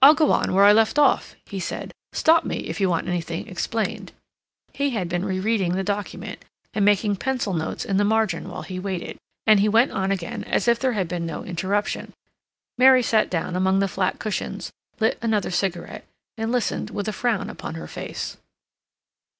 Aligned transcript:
"I'll 0.00 0.14
go 0.14 0.30
on 0.30 0.54
where 0.54 0.62
I 0.64 0.72
left 0.72 0.96
off," 0.96 1.34
he 1.44 1.58
said. 1.58 1.92
"Stop 2.12 2.44
me 2.44 2.58
if 2.68 2.80
you 2.80 2.88
want 2.88 3.08
anything 3.08 3.48
explained." 3.48 4.12
He 4.72 4.90
had 4.90 5.08
been 5.08 5.24
re 5.24 5.40
reading 5.40 5.72
the 5.74 5.82
document, 5.82 6.44
and 6.72 6.84
making 6.84 7.16
pencil 7.16 7.52
notes 7.52 7.84
in 7.84 7.96
the 7.96 8.04
margin 8.04 8.48
while 8.48 8.62
he 8.62 8.78
waited, 8.78 9.18
and 9.44 9.58
he 9.58 9.68
went 9.68 9.90
on 9.90 10.12
again 10.12 10.44
as 10.44 10.68
if 10.68 10.78
there 10.78 10.92
had 10.92 11.08
been 11.08 11.26
no 11.26 11.42
interruption. 11.42 12.12
Mary 12.78 13.02
sat 13.02 13.28
down 13.28 13.56
among 13.56 13.80
the 13.80 13.88
flat 13.88 14.20
cushions, 14.20 14.70
lit 15.00 15.18
another 15.20 15.50
cigarette, 15.50 16.04
and 16.38 16.52
listened 16.52 16.90
with 16.90 17.08
a 17.08 17.12
frown 17.12 17.50
upon 17.50 17.74
her 17.74 17.88
face. 17.88 18.36